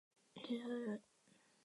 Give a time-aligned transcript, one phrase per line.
[0.41, 0.99] 徐潮人。